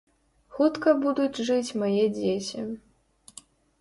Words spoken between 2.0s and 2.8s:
дзеці.